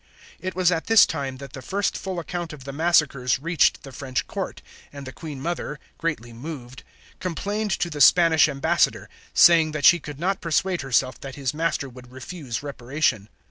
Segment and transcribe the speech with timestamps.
[0.39, 3.91] It was at this time that the first full account of the massacres reached the
[3.91, 6.83] French court, and the Queen Mother, greatly moved,
[7.19, 11.87] complained to the Spanish ambassador, saying that she could not persuade herself that his master
[11.87, 13.29] would refuse reparation.